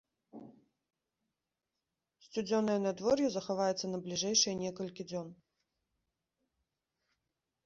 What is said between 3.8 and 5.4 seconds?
на бліжэйшыя некалькі дзён.